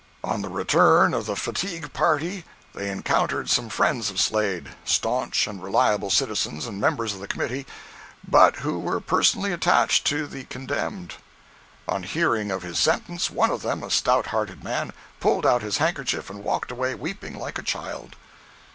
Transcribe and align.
On 0.23 0.41
the 0.41 0.49
return 0.49 1.13
of 1.13 1.27
the 1.27 1.35
fatigue 1.35 1.93
party, 1.93 2.43
they 2.73 2.89
encountered 2.89 3.51
some 3.51 3.69
friends 3.69 4.09
of 4.09 4.19
Slade, 4.19 4.69
staunch 4.83 5.45
and 5.45 5.61
reliable 5.61 6.09
citizens 6.09 6.65
and 6.65 6.81
members 6.81 7.13
of 7.13 7.19
the 7.19 7.27
committee, 7.27 7.67
but 8.27 8.55
who 8.65 8.79
were 8.79 8.99
personally 8.99 9.53
attached 9.53 10.03
to 10.07 10.25
the 10.25 10.45
condemned. 10.45 11.17
On 11.87 12.01
hearing 12.01 12.49
of 12.49 12.63
his 12.63 12.79
sentence, 12.79 13.29
one 13.29 13.51
of 13.51 13.61
them, 13.61 13.83
a 13.83 13.91
stout 13.91 14.25
hearted 14.33 14.63
man, 14.63 14.91
pulled 15.19 15.45
out 15.45 15.61
his 15.61 15.77
handkerchief 15.77 16.31
and 16.31 16.43
walked 16.43 16.71
away, 16.71 16.95
weeping 16.95 17.35
like 17.37 17.59
a 17.59 17.61
child. 17.61 18.15